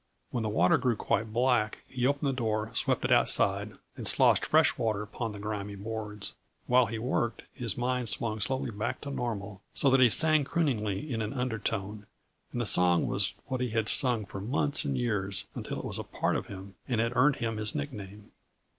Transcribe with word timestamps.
When 0.31 0.41
the 0.41 0.49
water 0.49 0.79
grew 0.79 0.95
quite 0.95 1.31
black, 1.31 1.83
he 1.87 2.07
opened 2.07 2.27
the 2.27 2.33
door, 2.33 2.71
swept 2.73 3.05
it 3.05 3.11
outside 3.11 3.73
and 3.95 4.07
sloshed 4.07 4.43
fresh 4.47 4.75
water 4.75 5.03
upon 5.03 5.31
the 5.31 5.37
grimy 5.37 5.75
boards. 5.75 6.33
While 6.65 6.87
he 6.87 6.97
worked, 6.97 7.43
his 7.53 7.77
mind 7.77 8.09
swung 8.09 8.39
slowly 8.39 8.71
back 8.71 9.01
to 9.01 9.11
normal, 9.11 9.61
so 9.75 9.91
that 9.91 9.99
he 9.99 10.09
sang 10.09 10.43
crooningly 10.43 11.11
in 11.13 11.21
an 11.21 11.33
undertone; 11.33 12.07
and 12.51 12.59
the 12.59 12.65
song 12.65 13.05
was 13.05 13.35
what 13.45 13.61
he 13.61 13.69
had 13.69 13.87
sung 13.87 14.25
for 14.25 14.41
months 14.41 14.85
and 14.85 14.97
years, 14.97 15.45
until 15.53 15.77
it 15.77 15.85
was 15.85 15.99
a 15.99 16.03
part 16.03 16.35
of 16.35 16.47
him 16.47 16.73
and 16.87 16.99
had 16.99 17.15
earned 17.15 17.35
him 17.35 17.57
his 17.57 17.75
nickname. 17.75 18.31